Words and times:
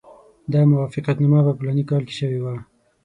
دا 0.53 0.61
موافقتنامه 0.71 1.39
په 1.47 1.51
فلاني 1.57 1.83
کال 1.89 2.03
کې 2.07 2.15
شوې 2.19 2.39
وه. 2.43 2.53